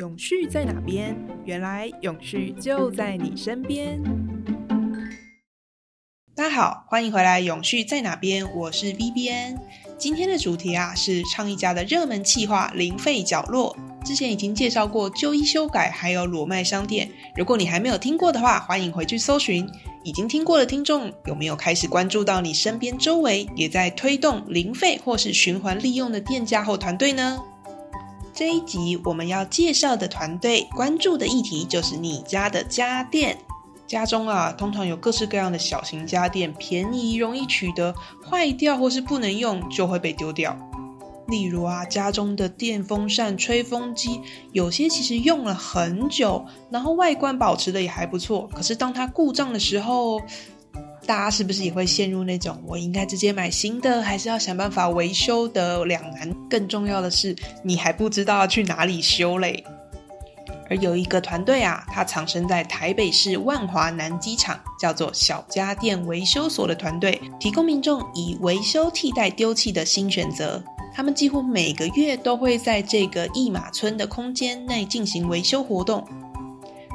[0.00, 1.14] 永续在哪边？
[1.44, 4.02] 原来永续就在你身边。
[6.34, 7.38] 大家好，欢迎回来。
[7.38, 8.50] 永续在哪边？
[8.56, 9.60] 我是 B B N。
[9.98, 13.76] 今天的主题啊是倡议家的热门企划——零废角落。
[14.02, 17.06] 之前已经介绍过旧衣修改，还有裸卖商店。
[17.36, 19.68] 如果你还没有听过的话，欢迎回去搜寻。
[20.02, 27.38] 已经听过的听众，有没有开始关注到你身边周围也在推动零废或是循环利用的店家或团队呢？
[28.40, 33.36] 这一集我们要介绍的团队关注的议题就是你家的家电。
[33.86, 37.94] 家中啊，通常有各式各样的小型家电，便宜容易取得，
[38.26, 40.56] 坏掉或是不能用就会被丢掉。
[41.28, 44.22] 例如啊，家中的电风扇、吹风机，
[44.52, 50.18] 有些其实用了很久，然后外观保持的也还不错，可是当它故障的时候，
[51.06, 56.32] 大家是不是也会陷入那种我应该直接买新的，还是要想办法维修的两难？
[56.48, 59.64] 更重要的是，你还不知道去哪里修嘞。
[60.68, 70.62] 而有一个团队啊，它藏身在台北市万华南机场，叫做小家电维修所的团队，提供民众以维修替代丢弃的新选择。
[70.94, 76.06] 他们几乎每个月都会在这个义马村的空间内进行维修活动。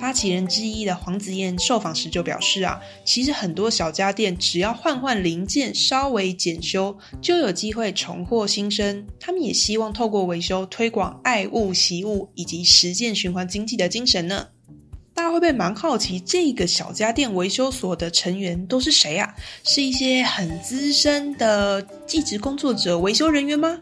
[0.00, 9.06] 发起人之一的黄子燕受访时就表示啊，其实很多小家电只要换换零件，稍微检修，就有机会重获新生。
[9.20, 14.48] 他们也希望透过维修推广爱物惜物以及实践循环经济的精神呢。
[15.12, 19.34] 大家会不会蛮好奇，这个小家电维修所的成员都是谁啊？
[19.64, 23.78] 是一些很资深的技职工作者、维修人员吗？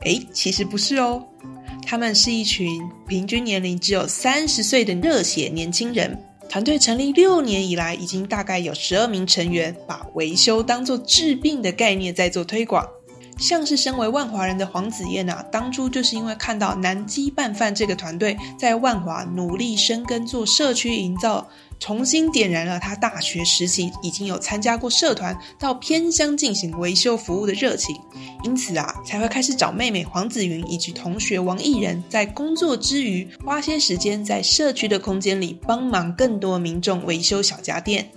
[0.00, 1.24] 诶，其实不是哦。
[1.92, 6.18] 他们是一群平均年龄只有三十岁的热血年轻人。
[6.48, 12.88] 团队成立六年以来，已经大概有十二名成员，把维修当做治病的概念在做推广。
[13.38, 21.46] 像是身为万华人的黄子燕啊，当初就是因为看到南基拌饭这个团队在万华努力生根做社区营造。
[21.82, 27.92] 重新点燃了他大学时期已经有参加过社团到偏乡进行维修服务的热情，
[28.44, 38.08] 因此啊，才会开始找妹妹黄子云以及同学王艺人，在工作之余花些时间在社区的空间里帮忙更多民众维修小家电。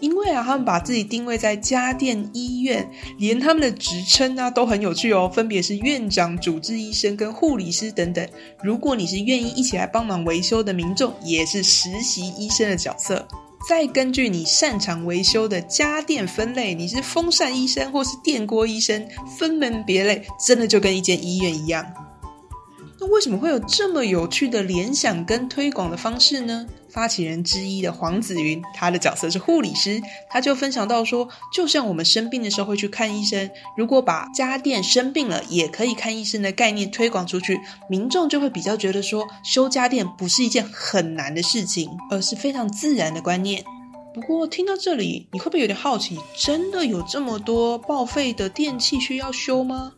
[0.00, 8.26] 因为啊，他们把自己定位在家电医院，连他们的职称啊都很有趣哦，分别是院长、主治医生跟护理师等等。
[8.62, 13.26] 如果你是愿意一起来帮忙维修的民众，也是实习医生的角色。
[13.68, 19.06] 再根据你擅长维修的家电分类，你是风扇医生或是电锅医生，
[19.38, 21.84] 分门别类，真的就跟一间医院一样。
[23.00, 26.66] 那为什么会有这么有趣的联想跟推广的方式呢？
[26.90, 37.58] 发起人之一的黄子云，他的角色是护理师，他就分享到说，就像我们生病的时候会去看医生，如果把家电生病了也可以看医生的概念推广出去，
[37.88, 43.64] 民众就会比较觉得说，修家电不是一件很难的事情，而是非常自然的观念。
[44.12, 49.92] 不过听到这里，你会不会有点好奇，真的有这么多报废的电器需要修吗？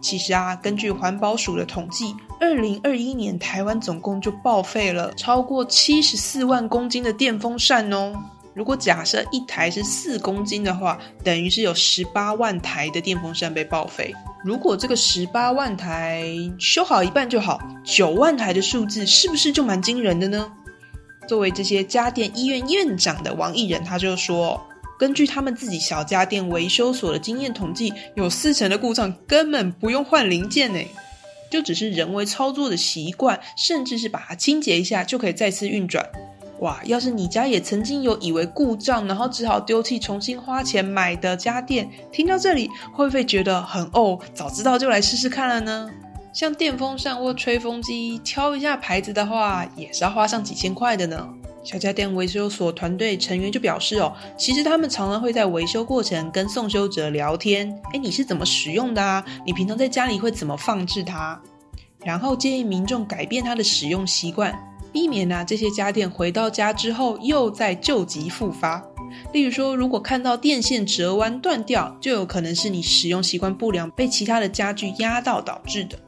[0.00, 8.12] 其实啊，根据环保署的统计，二零二一年台湾总共就报废了超过七十四万公斤的电风扇哦。
[8.54, 14.14] 如果假设一台是四公斤的话，等于是有十八万台的电风扇被报废。
[14.42, 16.24] 如果这个十八万台
[16.58, 20.50] 修好一半就好，九万台的数字是不是就蛮惊人的呢？
[21.28, 24.60] 作为这些家电医院院长的王艺仁，他就说。
[25.00, 30.78] 根据他们自己小家电维修所的经验统计，有四成的故障根本不用换零件呢，
[31.50, 36.06] 就只是人为操作的习惯，甚至是把它清洁一下就可以再次运转。
[36.58, 44.18] 哇，要是你家也曾经有以为故障，然后只好丢弃重新花钱买的家电，听到这里会不会觉得很哦？
[44.34, 45.90] 早知道就来试试看了呢？
[46.34, 51.26] 像电风扇或吹风机，挑一下牌子的话，也是要花上几千块的呢。
[51.62, 59.24] 小家电维修所团队成员就表示哦，其实他们常常会在维修过程跟送修者聊天，哎，你是怎么使用的啊？
[59.44, 61.40] 你平常在家里会怎么放置它？
[62.02, 64.58] 然后建议民众改变它的使用习惯，
[64.90, 68.82] 避免呢这些家电回到家之后又在旧疾复发。
[69.32, 75.98] 例如说，如果看到电线折弯断掉，就有可能是你使用习惯不良，被其他的家具压到导致的。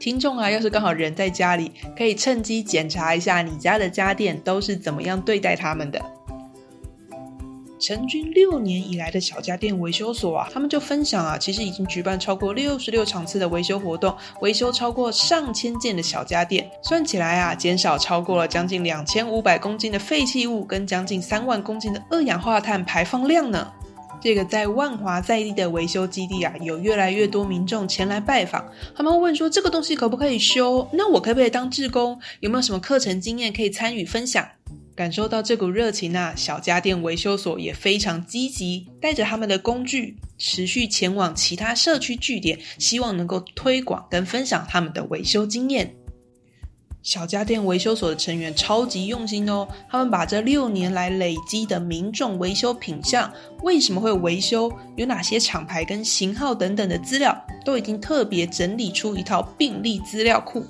[0.00, 6.00] 听众啊，要是刚好人在家里，可以趁机检查一下你家的家电都是怎么样对待他们的。
[7.78, 23.70] 成军六年以来的小家电维修所啊，他们就分享啊，其实已经举办超过六十六场次的维修活动，维修超过上千件的小家电，算起来啊，减少超过了将近两千五百公斤的废弃物，跟将近三万公斤的二氧化碳排放量呢。
[24.20, 28.64] 这个在万华在地的维修基地啊，有越来越多民众前来拜访，
[28.94, 30.88] 他们会问说这个东西可不可以修？
[30.92, 32.20] 那我可不可以当志工？
[32.40, 34.46] 有没有什么课程经验可以参与分享？
[34.94, 45.94] 感受到这股热情啊，小家电维修所也非常积极，带着他们的工具，持续前往其他社区据点，希望能够推广跟分享他们的维修经验。
[47.02, 53.32] 小家电维修所的成员超级用心哦，他们把这六年来累积的民众维修品相，
[53.62, 60.62] 为什么会维修，有哪些厂牌跟型号等等的资料，都已经特别整理出一套病例资料库。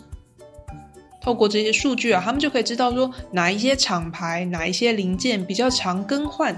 [1.20, 6.54] 透过这些数据啊，他们就可以知道说哪一些厂牌、哪一些零件比较常更换。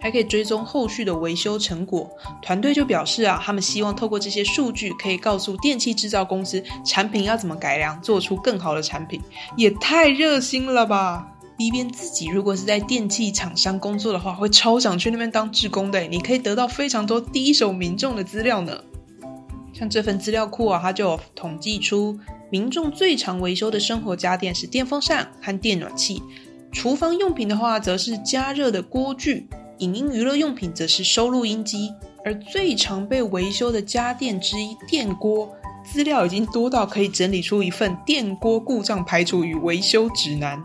[0.00, 2.10] 还可以追踪后续的维修成果。
[2.42, 9.20] 团队就表示啊，他们希望透过这些数据，可以告诉电器制造公司产品要怎么改良，做出更好的产品。
[9.56, 11.26] 也太热心了吧
[11.56, 16.00] ！B 边自己如果是在电器厂商工作的话，会超想去那边当志工的。
[16.02, 18.78] 你可以得到非常多第一手民众的资料呢。
[19.72, 22.18] 像这份资料库啊，它就有统计出
[22.50, 26.22] 民众最常维修的生活家电是电风扇和电暖器；
[26.72, 29.48] 厨房用品的话，则是加热的锅具。
[29.78, 31.92] 影音娱乐用品则是收录音机，
[32.24, 35.50] 而最常被维修的家电之一电锅，
[35.84, 40.62] 资料已经多到可以整理出一份电锅故障排除与维修指南。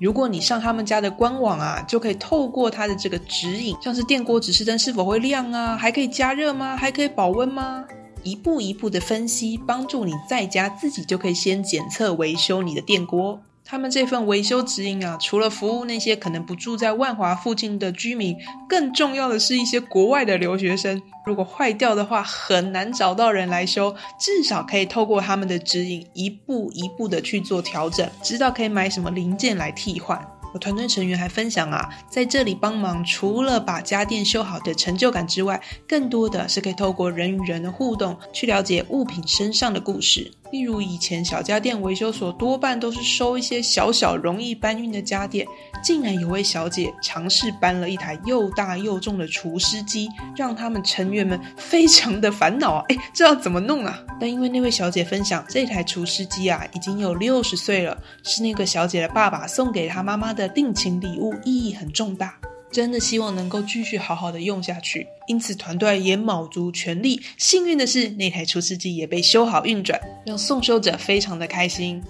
[0.00, 6.76] 如果你上他们家的官网啊，就可以透过它的这个指引，像是电锅指示灯是否会亮啊，还可以加热吗？
[6.76, 7.84] 还可以保温吗？
[8.24, 13.40] 一步一步的分析，帮助你在家自己就可以先检测维修你的电锅。
[13.70, 18.36] 他们这份维修指引啊，除了服务那些可能不住在万华附近的居民，
[18.68, 21.00] 更重要的是一些国外的留学生。
[21.24, 30.20] 如果坏掉的话，很难找到人来修，至少可以透过他们的指引，一步一步的去做调整，知道可以买什么零件来替换。
[30.52, 40.30] 我团队成员还分享啊，在这里帮忙，除了把家电修好的成就感之外，更多的是可以透过人与人的互动，去了解物品身上的故事。
[40.50, 45.46] 例如，以前小家电维修所多半都是收一些小小容易搬运的家电，
[45.80, 52.84] 竟然有位小姐尝试搬了一台又大又重的除湿机，让他们成员们非常的烦恼啊！
[52.88, 53.96] 哎，这要怎么弄啊？
[54.18, 62.38] 但因为那位小姐分享，这台除湿机啊已经有六十岁了，是那个小姐的爸爸送给她妈妈的的定情礼物，意义很重大。
[62.72, 67.20] 真的希望能够继续好好的用下去，因此团队也卯足全力。
[67.36, 72.02] 幸运的是，那台除湿机也被修好运转，让送修者非常的开心。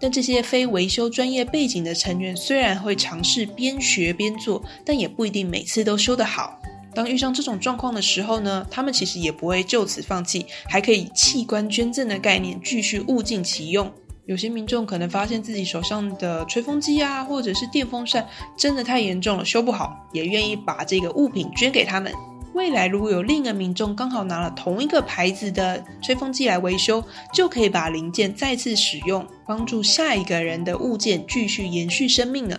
[0.00, 6.58] 但这些非维修专业背景的成员，虽然会尝试边学边做，但也不一定每次都修得好。
[6.94, 13.92] 当遇上这种状况的时候呢，他们其实也不会就此放弃，还可以器官捐赠的概念继续物尽其用。
[14.26, 18.26] 有些民众可能发现自己手上的吹风机啊，或者是电风扇
[18.56, 22.10] 真的太严重了，修不好，也愿意把这个物品捐给他们。
[22.54, 27.04] 未来如果有另一个民众刚好拿了同一个牌子的吹风机来维修，
[27.34, 32.58] 就可以把零件再次使用，帮助下一个人的物件继续延续生命了。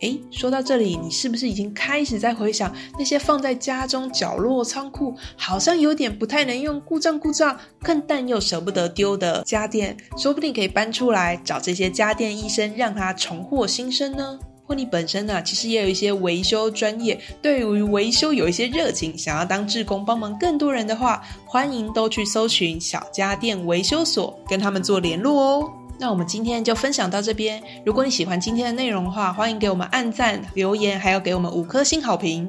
[0.00, 9.96] 诶，说到这里，你是不是已经开始在回想那些放在家中角落仓库，好像有点不太能用、故障故障，更但又舍不得丢的家电？
[10.16, 14.38] 说不定可以搬出来找这些家电医生，让他重获新生呢？
[14.66, 25.70] 或你本身呢，其实也有一些维修专业，对于维修有一些热情，想要当志工帮忙更多人的话，欢迎都去搜寻小家电维修所，跟他们做联络哦。
[26.00, 27.62] 那我们今天就分享到这边。
[27.84, 32.48] 如果你喜欢今天的内容的话，欢迎给我们按赞、留言，还有给我们五颗星好评。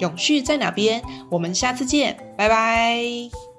[0.00, 1.00] 永续在哪边？
[1.30, 3.51] 我们下次见，拜拜。